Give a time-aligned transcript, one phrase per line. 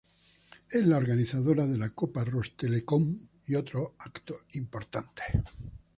[0.71, 5.27] Es la organizadora de la Copa Rostelecom y otros eventos importantes.